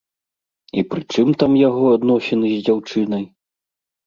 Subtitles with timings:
[0.79, 3.23] І прычым там яго адносіны з дзяўчынай?